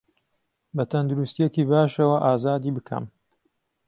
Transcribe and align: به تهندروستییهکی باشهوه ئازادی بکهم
به 0.75 0.83
تهندروستییهکی 0.91 1.63
باشهوه 1.71 2.17
ئازادی 2.25 2.71
بکهم 2.75 3.03